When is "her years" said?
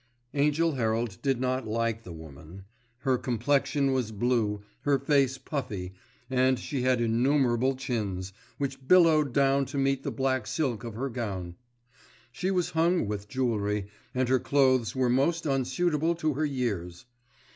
16.33-17.05